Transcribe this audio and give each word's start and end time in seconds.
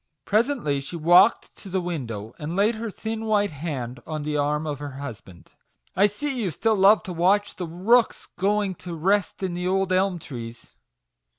Presently 0.25 0.81
she 0.81 0.95
walked 0.95 1.55
to 1.57 1.69
the 1.69 1.79
window, 1.79 2.33
and 2.39 2.55
laid 2.55 2.73
her 2.73 2.89
thin 2.89 3.25
white 3.25 3.51
hand 3.51 3.99
on 4.07 4.23
the 4.23 4.35
arm 4.35 4.65
of 4.65 4.79
her 4.79 4.93
husband." 4.93 5.51
I 5.95 6.07
see 6.07 6.41
you 6.41 6.49
still 6.49 6.73
love 6.75 7.03
to 7.03 7.13
watch 7.13 7.57
the 7.57 7.67
rooks 7.67 8.27
going 8.35 8.73
to 8.81 8.95
rest 8.95 9.43
in 9.43 9.53
the 9.53 9.67
old 9.67 9.93
elm 9.93 10.17
trees." 10.17 10.71